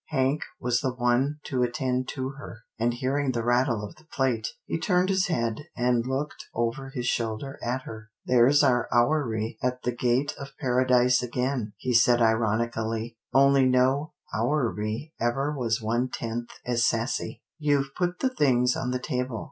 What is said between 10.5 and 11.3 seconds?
paradise